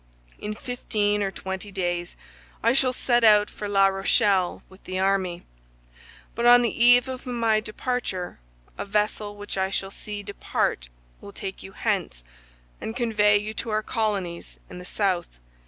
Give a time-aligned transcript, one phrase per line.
[0.39, 2.15] In fifteen or twenty days
[2.63, 5.43] I shall set out for La Rochelle with the army;
[6.33, 8.39] but on the eve of my departure
[8.79, 10.89] a vessel which I shall see depart
[11.21, 12.23] will take you hence
[12.81, 15.37] and convey you to our colonies in the south.